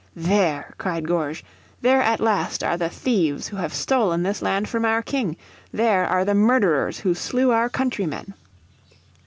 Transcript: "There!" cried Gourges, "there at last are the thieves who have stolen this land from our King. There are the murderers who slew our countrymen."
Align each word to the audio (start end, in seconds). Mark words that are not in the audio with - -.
"There!" 0.15 0.73
cried 0.79 1.07
Gourges, 1.07 1.43
"there 1.81 2.01
at 2.01 2.19
last 2.19 2.63
are 2.63 2.75
the 2.75 2.89
thieves 2.89 3.49
who 3.49 3.57
have 3.57 3.71
stolen 3.71 4.23
this 4.23 4.41
land 4.41 4.67
from 4.67 4.83
our 4.83 5.03
King. 5.03 5.37
There 5.71 6.07
are 6.07 6.25
the 6.25 6.33
murderers 6.33 7.01
who 7.01 7.13
slew 7.13 7.51
our 7.51 7.69
countrymen." 7.69 8.33